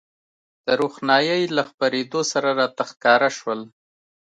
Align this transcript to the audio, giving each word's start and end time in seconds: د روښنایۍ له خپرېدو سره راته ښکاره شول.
د 0.65 0.67
روښنایۍ 0.81 1.43
له 1.55 1.63
خپرېدو 1.69 2.19
سره 2.31 2.49
راته 2.59 2.83
ښکاره 2.91 3.29
شول. 3.37 3.61